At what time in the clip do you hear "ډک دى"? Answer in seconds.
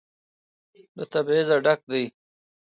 1.65-2.03